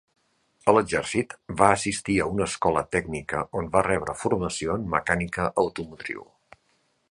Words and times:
A 0.71 0.73
l'Exèrcit, 0.75 1.35
va 1.59 1.67
assistir 1.73 2.15
a 2.23 2.27
una 2.37 2.47
escola 2.51 2.83
tècnica 2.97 3.43
on 3.61 3.69
va 3.77 3.85
rebre 3.91 4.17
formació 4.25 4.81
en 4.81 4.89
mecànica 4.97 5.49
automotriu. 5.67 6.29